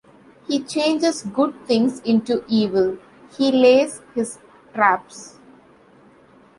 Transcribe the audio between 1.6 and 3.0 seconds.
things into evil,